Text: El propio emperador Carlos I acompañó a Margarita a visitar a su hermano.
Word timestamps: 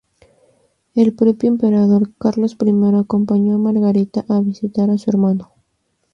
El 0.95 1.13
propio 1.13 1.47
emperador 1.47 2.11
Carlos 2.17 2.57
I 2.59 2.95
acompañó 2.95 3.53
a 3.53 3.59
Margarita 3.59 4.25
a 4.27 4.39
visitar 4.39 4.89
a 4.89 4.97
su 4.97 5.11
hermano. 5.11 5.51